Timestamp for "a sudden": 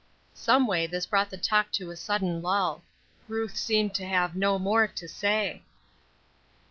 1.91-2.41